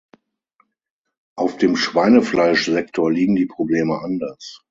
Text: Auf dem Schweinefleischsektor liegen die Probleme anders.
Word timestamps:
Auf 1.37 1.57
dem 1.59 1.75
Schweinefleischsektor 1.75 3.11
liegen 3.11 3.35
die 3.35 3.45
Probleme 3.45 3.99
anders. 3.99 4.59